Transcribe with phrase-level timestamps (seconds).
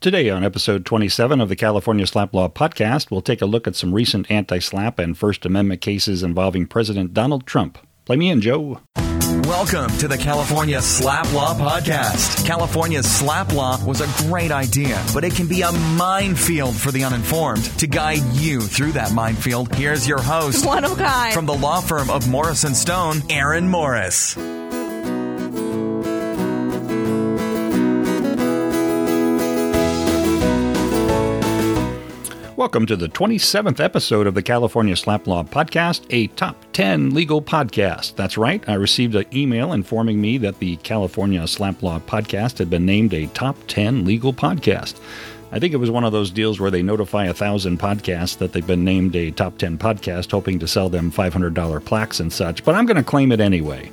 [0.00, 3.74] Today, on episode 27 of the California SLAPP Law Podcast, we'll take a look at
[3.74, 7.78] some recent anti SLAPP and First Amendment cases involving President Donald Trump.
[8.04, 8.80] Play me in, Joe.
[9.42, 12.46] Welcome to the California SLAPP Law Podcast.
[12.46, 17.02] California's SLAPP law was a great idea, but it can be a minefield for the
[17.02, 17.64] uninformed.
[17.80, 21.34] To guide you through that minefield, here's your host, One of kind.
[21.34, 24.36] from the law firm of Morris and Stone, Aaron Morris.
[32.58, 37.40] Welcome to the 27th episode of the California SLAPP Law Podcast, a top 10 legal
[37.40, 38.16] podcast.
[38.16, 42.68] That's right, I received an email informing me that the California SLAPP Law Podcast had
[42.68, 44.96] been named a top 10 legal podcast.
[45.50, 48.52] I think it was one of those deals where they notify a thousand podcasts that
[48.52, 52.64] they've been named a top 10 podcast, hoping to sell them $500 plaques and such,
[52.64, 53.90] but I'm going to claim it anyway.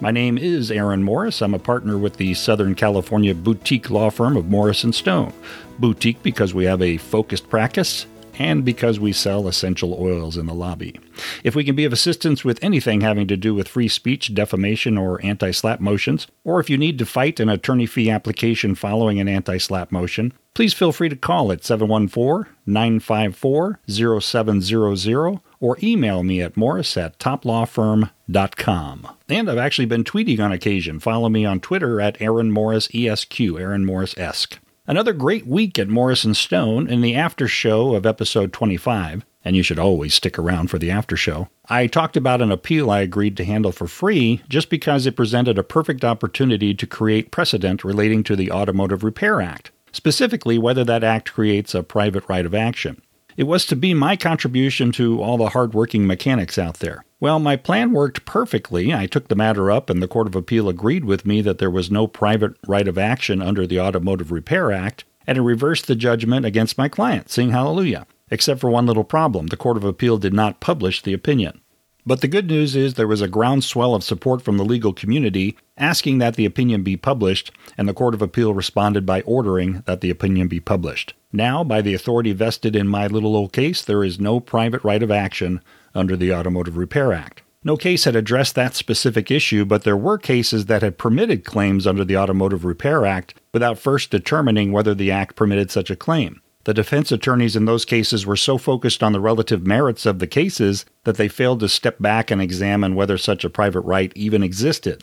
[0.00, 1.42] My name is Aaron Morris.
[1.42, 5.34] I'm a partner with the Southern California boutique law firm of Morris and Stone.
[5.78, 8.06] Boutique because we have a focused practice
[8.38, 10.98] and because we sell essential oils in the lobby.
[11.42, 14.96] If we can be of assistance with anything having to do with free speech, defamation,
[14.98, 19.20] or anti SLAPP motions, or if you need to fight an attorney fee application following
[19.20, 26.22] an anti SLAPP motion, please feel free to call at 714 954 0700 or email
[26.22, 29.08] me at morris at toplawfirm.com.
[29.28, 31.00] And I've actually been tweeting on occasion.
[31.00, 34.58] Follow me on Twitter at Aaron Morris ESQ, Aaron Morris esque.
[34.86, 39.56] Another great week at Morris and Stone in the after show of episode 25, and
[39.56, 41.48] you should always stick around for the after show.
[41.70, 45.56] I talked about an appeal I agreed to handle for free just because it presented
[45.56, 51.02] a perfect opportunity to create precedent relating to the Automotive Repair Act, specifically whether that
[51.02, 53.00] act creates a private right of action.
[53.36, 57.04] It was to be my contribution to all the hardworking mechanics out there.
[57.18, 58.94] Well, my plan worked perfectly.
[58.94, 61.70] I took the matter up, and the Court of Appeal agreed with me that there
[61.70, 65.96] was no private right of action under the Automotive Repair Act, and it reversed the
[65.96, 67.28] judgment against my client.
[67.28, 68.06] Sing hallelujah.
[68.30, 71.60] Except for one little problem the Court of Appeal did not publish the opinion.
[72.06, 75.56] But the good news is there was a groundswell of support from the legal community
[75.78, 80.02] asking that the opinion be published, and the Court of Appeal responded by ordering that
[80.02, 81.14] the opinion be published.
[81.36, 85.02] Now, by the authority vested in my little old case, there is no private right
[85.02, 85.60] of action
[85.92, 87.42] under the Automotive Repair Act.
[87.64, 91.88] No case had addressed that specific issue, but there were cases that had permitted claims
[91.88, 96.40] under the Automotive Repair Act without first determining whether the Act permitted such a claim.
[96.62, 100.28] The defense attorneys in those cases were so focused on the relative merits of the
[100.28, 104.44] cases that they failed to step back and examine whether such a private right even
[104.44, 105.02] existed.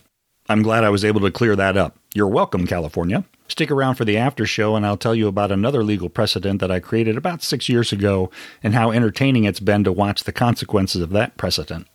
[0.52, 1.98] I'm glad I was able to clear that up.
[2.14, 3.24] You're welcome, California.
[3.48, 6.70] Stick around for the after show, and I'll tell you about another legal precedent that
[6.70, 8.30] I created about six years ago
[8.62, 11.88] and how entertaining it's been to watch the consequences of that precedent.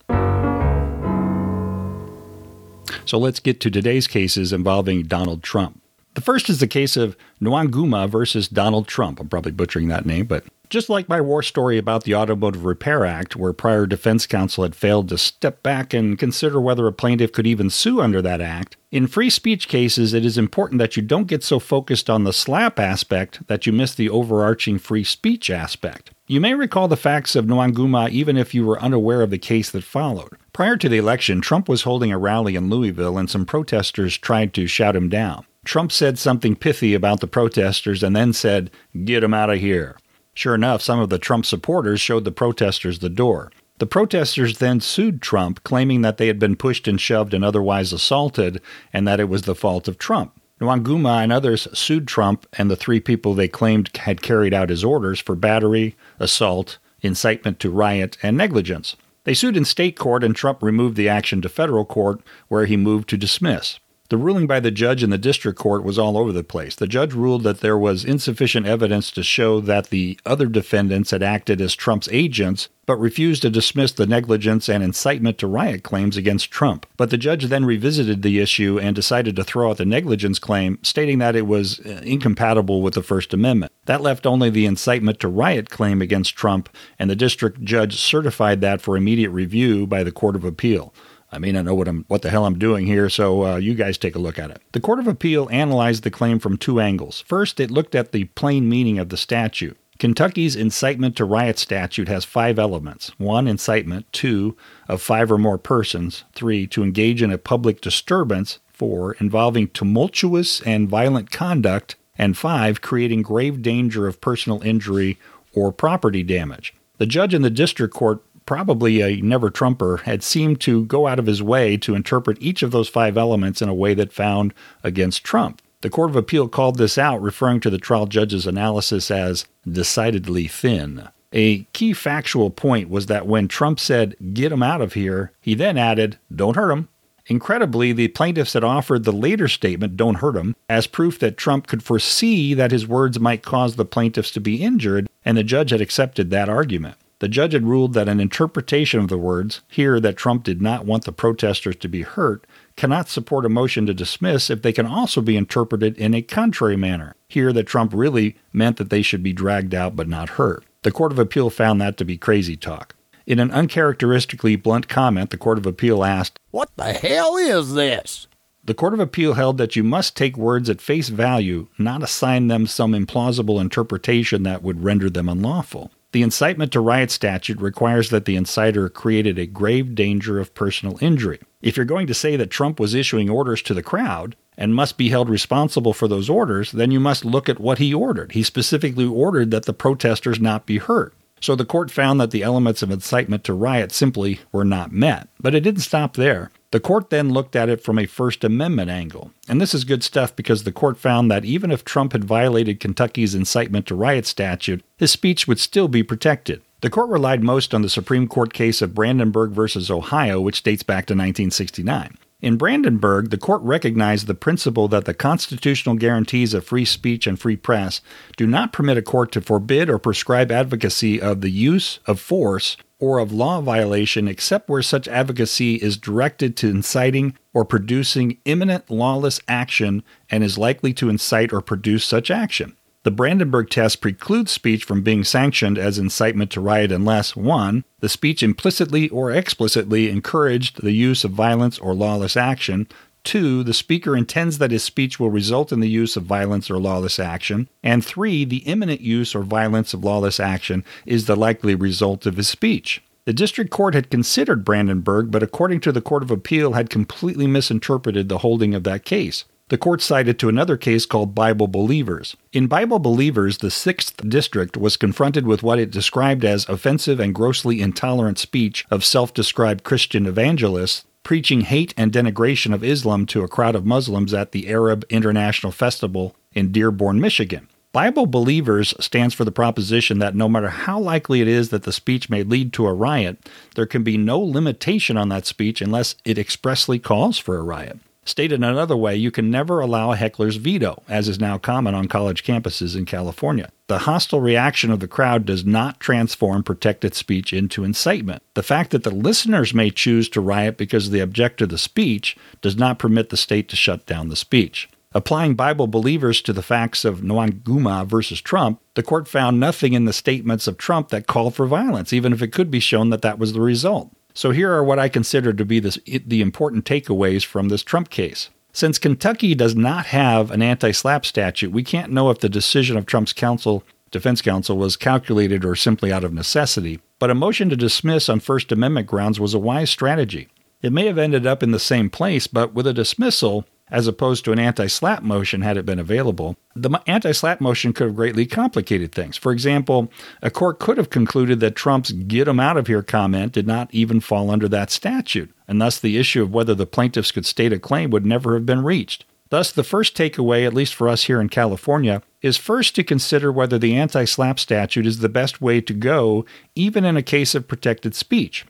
[3.04, 5.82] So let's get to today's cases involving Donald Trump.
[6.14, 9.20] The first is the case of Nwanguma versus Donald Trump.
[9.20, 13.04] I'm probably butchering that name, but just like my war story about the Automotive Repair
[13.04, 17.32] Act, where prior defense counsel had failed to step back and consider whether a plaintiff
[17.32, 21.02] could even sue under that act, in free speech cases, it is important that you
[21.02, 25.50] don't get so focused on the SLAPP aspect that you miss the overarching free speech
[25.50, 26.12] aspect.
[26.28, 29.70] You may recall the facts of Nwanguma even if you were unaware of the case
[29.70, 30.36] that followed.
[30.52, 34.54] Prior to the election, Trump was holding a rally in Louisville and some protesters tried
[34.54, 35.44] to shout him down.
[35.66, 38.70] Trump said something pithy about the protesters and then said,
[39.04, 39.96] Get them out of here.
[40.36, 43.50] Sure enough, some of the Trump supporters showed the protesters the door.
[43.78, 47.90] The protesters then sued Trump, claiming that they had been pushed and shoved and otherwise
[47.90, 48.60] assaulted,
[48.92, 50.38] and that it was the fault of Trump.
[50.60, 54.84] Nwanguma and others sued Trump and the three people they claimed had carried out his
[54.84, 58.94] orders for battery, assault, incitement to riot, and negligence.
[59.24, 62.76] They sued in state court, and Trump removed the action to federal court, where he
[62.76, 63.78] moved to dismiss.
[64.08, 66.76] The ruling by the judge in the district court was all over the place.
[66.76, 71.22] The judge ruled that there was insufficient evidence to show that the other defendants had
[71.22, 76.16] acted as Trump's agents, but refused to dismiss the negligence and incitement to riot claims
[76.16, 76.86] against Trump.
[76.96, 80.78] But the judge then revisited the issue and decided to throw out the negligence claim,
[80.82, 83.72] stating that it was uh, incompatible with the First Amendment.
[83.86, 88.60] That left only the incitement to riot claim against Trump, and the district judge certified
[88.60, 90.94] that for immediate review by the Court of Appeal.
[91.36, 93.74] I mean, I know what I'm, what the hell I'm doing here, so uh, you
[93.74, 94.62] guys take a look at it.
[94.72, 97.20] The Court of Appeal analyzed the claim from two angles.
[97.20, 99.76] First, it looked at the plain meaning of the statute.
[99.98, 104.56] Kentucky's incitement to riot statute has five elements one, incitement, two,
[104.88, 110.62] of five or more persons, three, to engage in a public disturbance, four, involving tumultuous
[110.62, 115.18] and violent conduct, and five, creating grave danger of personal injury
[115.52, 116.74] or property damage.
[116.96, 121.18] The judge in the district court probably a never Trumper, had seemed to go out
[121.18, 124.54] of his way to interpret each of those five elements in a way that found
[124.82, 125.60] against Trump.
[125.82, 130.48] The Court of Appeal called this out, referring to the trial judge's analysis as decidedly
[130.48, 131.08] thin.
[131.32, 135.54] A key factual point was that when Trump said, get him out of here, he
[135.54, 136.88] then added, don't hurt him.
[137.26, 141.66] Incredibly, the plaintiffs had offered the later statement, don't hurt him, as proof that Trump
[141.66, 145.70] could foresee that his words might cause the plaintiffs to be injured, and the judge
[145.70, 146.96] had accepted that argument.
[147.18, 150.84] The judge had ruled that an interpretation of the words, here that Trump did not
[150.84, 152.46] want the protesters to be hurt,
[152.76, 156.76] cannot support a motion to dismiss if they can also be interpreted in a contrary
[156.76, 160.64] manner, here that Trump really meant that they should be dragged out but not hurt.
[160.82, 162.94] The Court of Appeal found that to be crazy talk.
[163.26, 168.26] In an uncharacteristically blunt comment, the Court of Appeal asked, What the hell is this?
[168.62, 172.48] The Court of Appeal held that you must take words at face value, not assign
[172.48, 175.92] them some implausible interpretation that would render them unlawful.
[176.16, 180.96] The incitement to riot statute requires that the inciter created a grave danger of personal
[181.02, 181.40] injury.
[181.60, 184.96] If you're going to say that Trump was issuing orders to the crowd and must
[184.96, 188.32] be held responsible for those orders, then you must look at what he ordered.
[188.32, 191.12] He specifically ordered that the protesters not be hurt.
[191.46, 195.28] So the court found that the elements of incitement to riot simply were not met.
[195.38, 196.50] But it didn't stop there.
[196.72, 199.30] The court then looked at it from a First Amendment angle.
[199.48, 202.80] And this is good stuff because the court found that even if Trump had violated
[202.80, 206.62] Kentucky's incitement to riot statute, his speech would still be protected.
[206.80, 210.82] The court relied most on the Supreme Court case of Brandenburg versus Ohio, which dates
[210.82, 212.18] back to 1969.
[212.40, 217.40] In Brandenburg, the court recognized the principle that the constitutional guarantees of free speech and
[217.40, 218.02] free press
[218.36, 222.76] do not permit a court to forbid or prescribe advocacy of the use of force
[222.98, 228.90] or of law violation except where such advocacy is directed to inciting or producing imminent
[228.90, 232.76] lawless action and is likely to incite or produce such action.
[233.06, 237.84] The Brandenburg test precludes speech from being sanctioned as incitement to riot unless 1.
[238.00, 242.88] The speech implicitly or explicitly encouraged the use of violence or lawless action,
[243.22, 243.62] 2.
[243.62, 247.20] The speaker intends that his speech will result in the use of violence or lawless
[247.20, 248.44] action, and 3.
[248.44, 253.04] The imminent use or violence of lawless action is the likely result of his speech.
[253.24, 257.46] The district court had considered Brandenburg, but according to the Court of Appeal, had completely
[257.46, 259.44] misinterpreted the holding of that case.
[259.68, 262.36] The court cited to another case called Bible Believers.
[262.52, 267.34] In Bible Believers, the 6th District was confronted with what it described as offensive and
[267.34, 273.42] grossly intolerant speech of self described Christian evangelists preaching hate and denigration of Islam to
[273.42, 277.66] a crowd of Muslims at the Arab International Festival in Dearborn, Michigan.
[277.90, 281.92] Bible Believers stands for the proposition that no matter how likely it is that the
[281.92, 286.14] speech may lead to a riot, there can be no limitation on that speech unless
[286.24, 287.98] it expressly calls for a riot.
[288.26, 292.08] Stated another way, you can never allow a heckler's veto, as is now common on
[292.08, 293.70] college campuses in California.
[293.86, 298.42] The hostile reaction of the crowd does not transform protected speech into incitement.
[298.54, 302.36] The fact that the listeners may choose to riot because they object to the speech
[302.60, 304.88] does not permit the state to shut down the speech.
[305.12, 310.04] Applying Bible believers to the facts of Nwanguma versus Trump, the court found nothing in
[310.04, 313.22] the statements of Trump that called for violence, even if it could be shown that
[313.22, 314.10] that was the result.
[314.36, 318.10] So here are what I consider to be this, the important takeaways from this Trump
[318.10, 318.50] case.
[318.70, 322.98] Since Kentucky does not have an anti SLAPP statute, we can't know if the decision
[322.98, 327.00] of Trump's counsel, defense counsel was calculated or simply out of necessity.
[327.18, 330.48] But a motion to dismiss on First Amendment grounds was a wise strategy.
[330.82, 334.44] It may have ended up in the same place, but with a dismissal, as opposed
[334.44, 338.16] to an anti SLAPP motion had it been available, the anti SLAPP motion could have
[338.16, 339.36] greatly complicated things.
[339.36, 340.10] For example,
[340.42, 343.92] a court could have concluded that Trump's get him out of here comment did not
[343.92, 347.72] even fall under that statute, and thus the issue of whether the plaintiffs could state
[347.72, 349.24] a claim would never have been reached.
[349.48, 353.52] Thus, the first takeaway, at least for us here in California, is first to consider
[353.52, 356.44] whether the anti SLAPP statute is the best way to go,
[356.74, 358.66] even in a case of protected speech.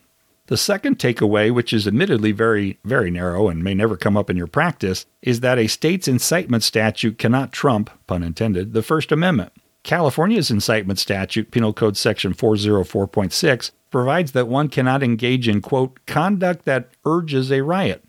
[0.47, 4.37] The second takeaway, which is admittedly very, very narrow and may never come up in
[4.37, 9.51] your practice, is that a state's incitement statute cannot trump, pun intended, the First Amendment.
[9.83, 16.63] California's incitement statute, Penal Code Section 404.6, provides that one cannot engage in, quote, conduct
[16.63, 18.05] that urges a riot.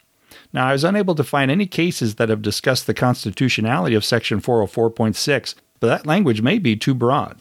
[0.53, 4.41] Now, I was unable to find any cases that have discussed the constitutionality of Section
[4.41, 7.41] 404.6, but that language may be too broad.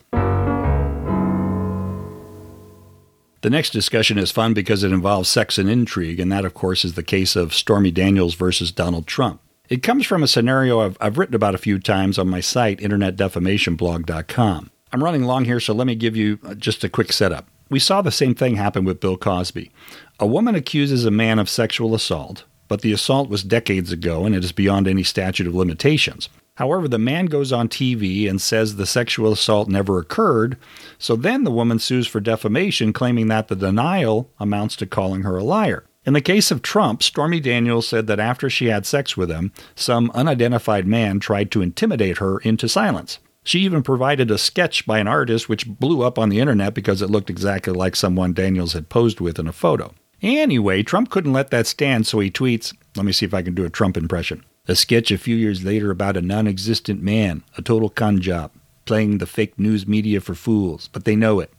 [3.42, 6.84] The next discussion is fun because it involves sex and intrigue, and that, of course,
[6.84, 9.42] is the case of Stormy Daniels versus Donald Trump.
[9.70, 12.80] It comes from a scenario I've, I've written about a few times on my site,
[12.80, 14.72] internetdefamationblog.com.
[14.92, 17.48] I'm running long here, so let me give you uh, just a quick setup.
[17.70, 19.72] We saw the same thing happen with Bill Cosby.
[20.20, 24.34] A woman accuses a man of sexual assault, but the assault was decades ago and
[24.34, 26.30] it is beyond any statute of limitations.
[26.58, 30.58] However, the man goes on TV and says the sexual assault never occurred,
[30.98, 35.38] so then the woman sues for defamation, claiming that the denial amounts to calling her
[35.38, 35.86] a liar.
[36.04, 39.52] In the case of Trump, Stormy Daniels said that after she had sex with him,
[39.76, 43.20] some unidentified man tried to intimidate her into silence.
[43.44, 47.04] She even provided a sketch by an artist which blew up on the internet because
[47.04, 49.94] it looked exactly like someone Daniels had posed with in a photo.
[50.24, 53.54] Anyway, Trump couldn't let that stand, so he tweets Let me see if I can
[53.54, 54.44] do a Trump impression.
[54.68, 58.52] A sketch a few years later about a non existent man, a total con job,
[58.86, 61.52] playing the fake news media for fools, but they know it.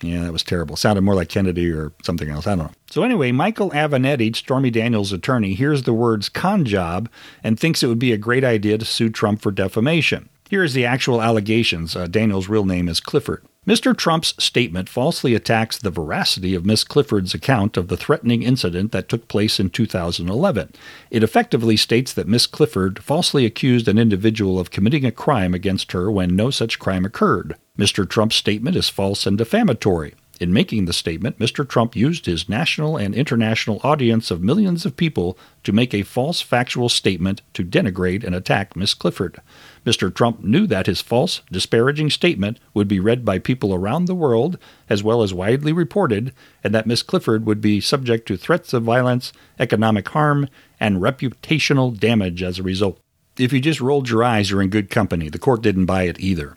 [0.00, 0.76] Yeah, that was terrible.
[0.76, 2.46] Sounded more like Kennedy or something else.
[2.46, 2.72] I don't know.
[2.88, 7.10] So, anyway, Michael Avenatti, Stormy Daniels' attorney, hears the words con job
[7.42, 10.28] and thinks it would be a great idea to sue Trump for defamation.
[10.48, 11.96] Here is the actual allegations.
[11.96, 13.44] Uh, Daniels' real name is Clifford.
[13.68, 13.94] Mr.
[13.94, 19.10] Trump's statement falsely attacks the veracity of Miss Clifford's account of the threatening incident that
[19.10, 20.72] took place in 2011.
[21.10, 25.92] It effectively states that Miss Clifford falsely accused an individual of committing a crime against
[25.92, 27.56] her when no such crime occurred.
[27.78, 28.08] Mr.
[28.08, 30.14] Trump's statement is false and defamatory.
[30.40, 31.68] In making the statement, Mr.
[31.68, 36.40] Trump used his national and international audience of millions of people to make a false
[36.40, 39.40] factual statement to denigrate and attack Miss Clifford.
[39.84, 40.14] Mr.
[40.14, 44.58] Trump knew that his false, disparaging statement would be read by people around the world
[44.88, 48.84] as well as widely reported, and that Miss Clifford would be subject to threats of
[48.84, 53.00] violence, economic harm, and reputational damage as a result.
[53.38, 55.28] If you just rolled your eyes, you're in good company.
[55.28, 56.56] The court didn't buy it either.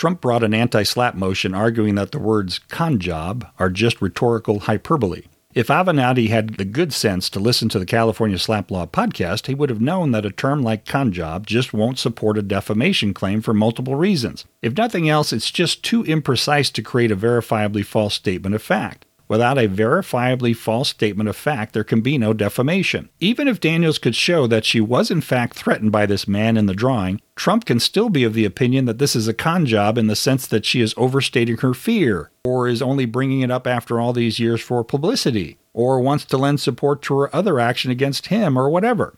[0.00, 4.60] Trump brought an anti SLAPP motion arguing that the words con job are just rhetorical
[4.60, 5.24] hyperbole.
[5.52, 9.54] If Avenatti had the good sense to listen to the California SLAPP Law podcast, he
[9.54, 13.42] would have known that a term like con job just won't support a defamation claim
[13.42, 14.46] for multiple reasons.
[14.62, 19.04] If nothing else, it's just too imprecise to create a verifiably false statement of fact.
[19.30, 23.08] Without a verifiably false statement of fact, there can be no defamation.
[23.20, 26.66] Even if Daniels could show that she was in fact threatened by this man in
[26.66, 29.96] the drawing, Trump can still be of the opinion that this is a con job
[29.96, 33.68] in the sense that she is overstating her fear, or is only bringing it up
[33.68, 37.92] after all these years for publicity, or wants to lend support to her other action
[37.92, 39.14] against him, or whatever.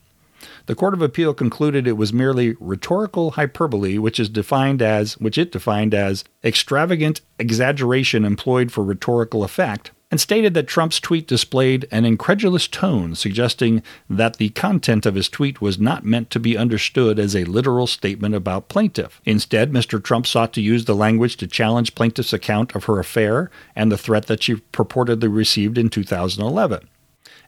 [0.67, 5.39] The Court of Appeal concluded it was merely rhetorical hyperbole, which is defined as which
[5.39, 11.87] it defined as extravagant exaggeration employed for rhetorical effect, and stated that Trump's tweet displayed
[11.89, 16.55] an incredulous tone, suggesting that the content of his tweet was not meant to be
[16.55, 19.19] understood as a literal statement about plaintiff.
[19.25, 19.99] Instead, Mr.
[19.99, 23.97] Trump sought to use the language to challenge plaintiff's account of her affair and the
[23.97, 26.87] threat that she purportedly received in 2011.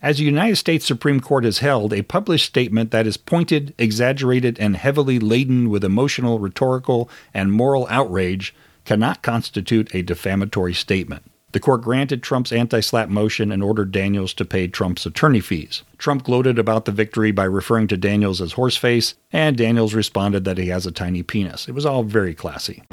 [0.01, 4.59] As the United States Supreme Court has held, a published statement that is pointed, exaggerated,
[4.59, 8.55] and heavily laden with emotional, rhetorical, and moral outrage
[8.85, 11.29] cannot constitute a defamatory statement.
[11.55, 15.83] The court granted Trump's anti SLAPP motion and ordered Daniels to pay Trump's attorney fees.
[15.97, 20.57] Trump gloated about the victory by referring to Daniels as horseface, and Daniels responded that
[20.57, 21.69] he has a tiny penis.
[21.69, 22.83] It was all very classy.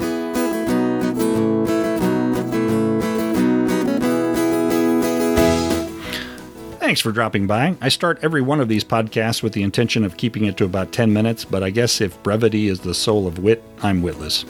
[6.93, 7.75] Thanks for dropping by.
[7.81, 10.91] I start every one of these podcasts with the intention of keeping it to about
[10.91, 14.45] 10 minutes, but I guess if brevity is the soul of wit, I'm witless.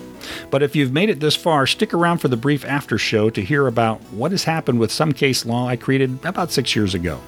[0.51, 3.41] But if you've made it this far, stick around for the brief after show to
[3.41, 7.21] hear about what has happened with some case law I created about six years ago.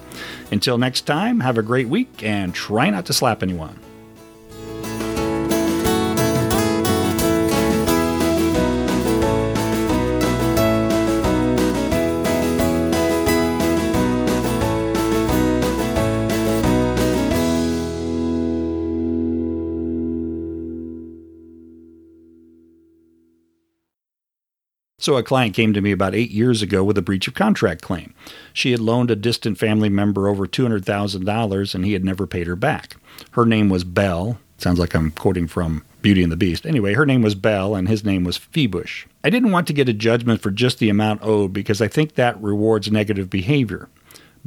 [0.52, 3.80] Until next time, have a great week and try not to slap anyone.
[25.06, 27.80] So, a client came to me about eight years ago with a breach of contract
[27.80, 28.12] claim.
[28.52, 32.56] She had loaned a distant family member over $200,000 and he had never paid her
[32.56, 32.96] back.
[33.30, 34.40] Her name was Belle.
[34.58, 36.66] Sounds like I'm quoting from Beauty and the Beast.
[36.66, 39.04] Anyway, her name was Belle and his name was Feibush.
[39.22, 42.16] I didn't want to get a judgment for just the amount owed because I think
[42.16, 43.88] that rewards negative behavior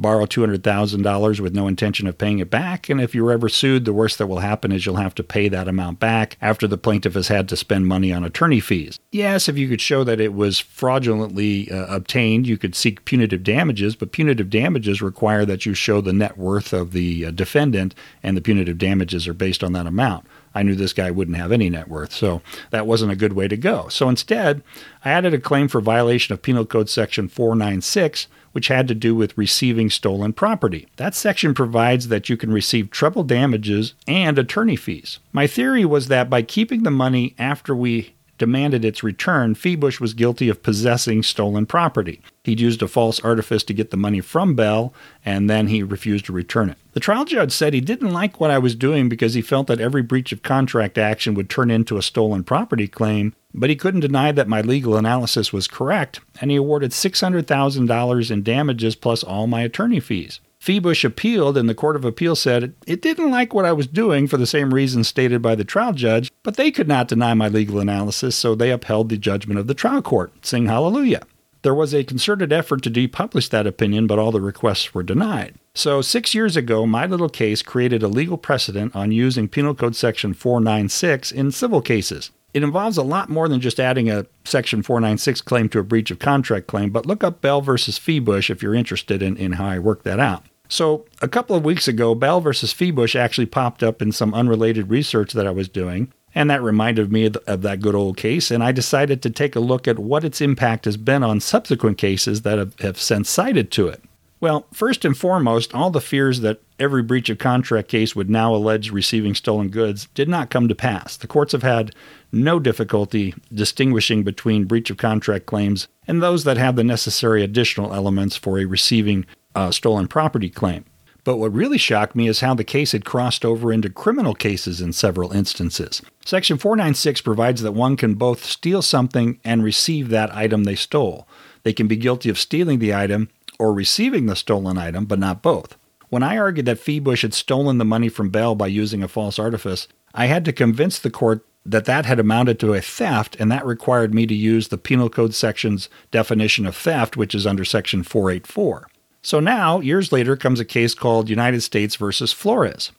[0.00, 2.88] borrow $200,000 with no intention of paying it back.
[2.88, 5.48] And if you're ever sued, the worst that will happen is you'll have to pay
[5.48, 8.98] that amount back after the plaintiff has had to spend money on attorney fees.
[9.12, 13.42] Yes, if you could show that it was fraudulently uh, obtained, you could seek punitive
[13.42, 17.94] damages, but punitive damages require that you show the net worth of the uh, defendant,
[18.22, 20.26] and the punitive damages are based on that amount.
[20.54, 22.12] I knew this guy wouldn't have any net worth.
[22.12, 23.88] So that wasn't a good way to go.
[23.88, 24.62] So instead,
[25.04, 29.14] I added a claim for violation of Penal Code Section 496 which had to do
[29.14, 30.88] with receiving stolen property.
[30.96, 35.18] That section provides that you can receive treble damages and attorney fees.
[35.32, 40.14] My theory was that by keeping the money after we demanded its return, Feibush was
[40.14, 42.22] guilty of possessing stolen property.
[42.42, 46.24] He'd used a false artifice to get the money from Bell, and then he refused
[46.24, 46.78] to return it.
[46.92, 49.80] The trial judge said he didn't like what I was doing because he felt that
[49.80, 54.00] every breach of contract action would turn into a stolen property claim, but he couldn't
[54.00, 59.46] deny that my legal analysis was correct, and he awarded $600,000 in damages plus all
[59.46, 60.40] my attorney fees.
[60.60, 64.26] Feibush appealed, and the Court of Appeal said it didn't like what I was doing
[64.26, 67.48] for the same reasons stated by the trial judge, but they could not deny my
[67.48, 70.32] legal analysis, so they upheld the judgment of the trial court.
[70.44, 71.22] Sing hallelujah.
[71.62, 75.54] There was a concerted effort to depublish that opinion, but all the requests were denied.
[75.74, 79.94] So, six years ago, my little case created a legal precedent on using Penal Code
[79.94, 82.30] Section 496 in civil cases.
[82.52, 86.10] It involves a lot more than just adding a Section 496 claim to a breach
[86.10, 89.66] of contract claim, but look up Bell versus Feibush if you're interested in, in how
[89.66, 90.44] I work that out.
[90.68, 94.88] So, a couple of weeks ago, Bell versus Feibush actually popped up in some unrelated
[94.88, 98.52] research that I was doing, and that reminded me of, of, that good old case,
[98.52, 101.98] and I decided to take a look at what its impact has been on subsequent
[101.98, 104.02] cases that have, have since cited to it.
[104.40, 108.54] Well, first and foremost, all the fears that every breach of contract case would now
[108.54, 111.18] allege receiving stolen goods did not come to pass.
[111.18, 111.94] The courts have had
[112.32, 117.92] no difficulty distinguishing between breach of contract claims and those that have the necessary additional
[117.92, 120.86] elements for a receiving uh, stolen property claim.
[121.22, 124.80] But what really shocked me is how the case had crossed over into criminal cases
[124.80, 126.00] in several instances.
[126.24, 131.28] Section 496 provides that one can both steal something and receive that item they stole.
[131.62, 133.28] They can be guilty of stealing the item
[133.60, 135.76] or receiving the stolen item, but not both.
[136.08, 139.38] When I argued that Feibush had stolen the money from Bell by using a false
[139.38, 143.52] artifice, I had to convince the court that that had amounted to a theft, and
[143.52, 147.64] that required me to use the Penal Code section's definition of theft, which is under
[147.64, 148.88] Section 484.
[149.22, 152.92] So now, years later, comes a case called United States versus Flores.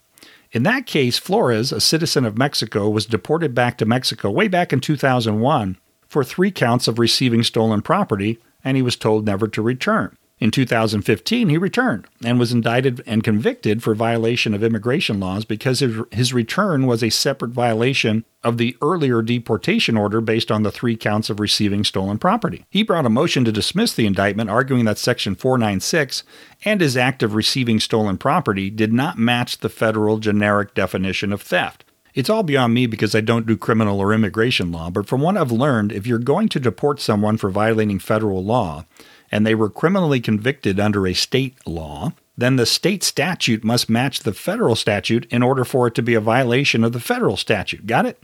[0.51, 4.71] In that case, Flores, a citizen of Mexico, was deported back to Mexico way back
[4.71, 5.77] in 2001
[6.07, 10.15] for three counts of receiving stolen property, and he was told never to return.
[10.41, 15.81] In 2015, he returned and was indicted and convicted for violation of immigration laws because
[16.11, 20.97] his return was a separate violation of the earlier deportation order based on the three
[20.97, 22.65] counts of receiving stolen property.
[22.71, 26.23] He brought a motion to dismiss the indictment, arguing that Section 496
[26.65, 31.43] and his act of receiving stolen property did not match the federal generic definition of
[31.43, 31.85] theft.
[32.15, 35.37] It's all beyond me because I don't do criminal or immigration law, but from what
[35.37, 38.85] I've learned, if you're going to deport someone for violating federal law,
[39.31, 44.21] and they were criminally convicted under a state law, then the state statute must match
[44.21, 47.85] the federal statute in order for it to be a violation of the federal statute.
[47.85, 48.21] Got it?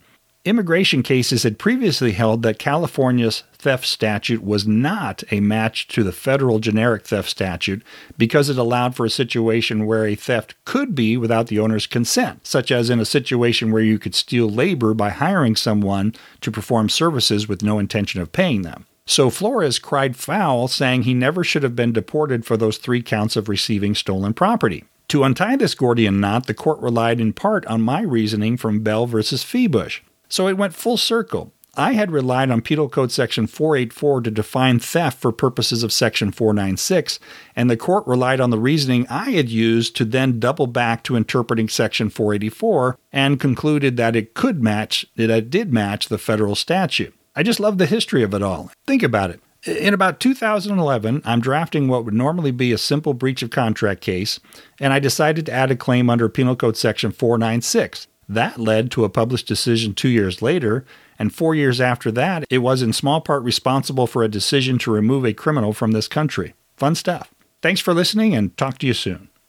[0.48, 6.14] Immigration cases had previously held that California's theft statute was not a match to the
[6.14, 7.84] federal generic theft statute
[8.18, 12.48] because it allowed for a situation where a theft could be without the owner's consent,
[12.48, 16.88] such as in a situation where you could steal labor by hiring someone to perform
[16.88, 18.86] services with no intention of paying them.
[19.08, 23.38] So Flores cried foul, saying he never should have been deported for those three counts
[23.38, 24.84] of receiving stolen property.
[25.08, 29.08] To untie this Gordian knot, the court relied in part on my reasoning from Bell
[29.08, 30.02] versus Feibush.
[30.28, 31.54] So it went full circle.
[31.76, 36.32] I had relied on Penal Code Section 484 to define theft for purposes of Section
[36.32, 37.20] 496,
[37.56, 41.16] and the court relied on the reasoning I had used to then double back to
[41.16, 46.56] interpreting Section 484 and concluded that it could match, that it did match the federal
[46.56, 47.14] statute.
[47.38, 48.72] I just love the history of it all.
[48.88, 49.40] Think about it.
[49.68, 54.40] In about 2011, I'm drafting what would normally be a simple breach of contract case,
[54.80, 58.08] and I decided to add a claim under Penal Code Section 496.
[58.28, 60.84] That led to a published decision two years later,
[61.20, 64.92] and four years after that, it was in small part responsible for a decision to
[64.92, 66.56] remove a criminal from this country.
[66.76, 67.32] Fun stuff.
[67.62, 69.27] Thanks for listening, and talk to you soon.